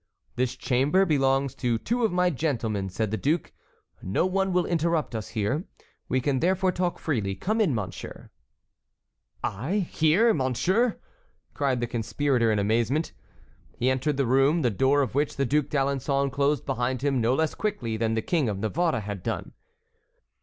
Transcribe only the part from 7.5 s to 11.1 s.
in, monsieur." "I, here, monseigneur!"